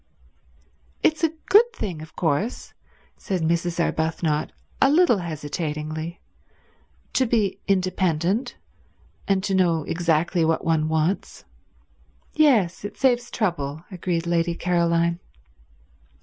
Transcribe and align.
"It's 1.03 1.23
a 1.23 1.29
good 1.49 1.71
thing, 1.73 2.01
of 2.01 2.15
course," 2.15 2.73
said 3.17 3.43
Mrs. 3.43 3.79
Arbuthnot 3.79 4.49
a 4.81 4.89
little 4.89 5.19
hesitatingly, 5.19 6.19
"to 7.13 7.27
be 7.27 7.59
independent, 7.67 8.57
and 9.27 9.43
to 9.43 9.53
know 9.53 9.83
exactly 9.83 10.43
what 10.43 10.65
one 10.65 10.89
wants." 10.89 11.45
"Yes, 12.33 12.83
it 12.83 12.97
saves 12.97 13.29
trouble," 13.29 13.85
agreed 13.91 14.25
Lady 14.25 14.55
Caroline. 14.55 15.19